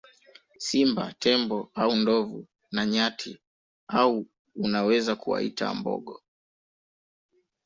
Simba 0.57 1.05
Tembo 1.21 1.71
au 1.75 1.95
ndovu 1.95 2.47
na 2.71 2.85
nyati 2.85 3.39
au 3.87 4.25
unaweza 4.55 5.15
kuwaita 5.15 5.73
mbogo 5.73 6.21